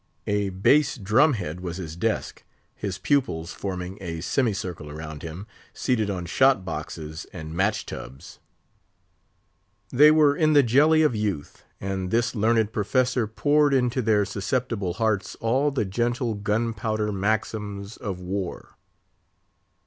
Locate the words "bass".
0.49-0.97